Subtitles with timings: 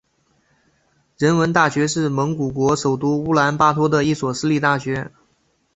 [1.15, 5.11] 人文大学是蒙古国首都乌兰巴托的一所私立大学。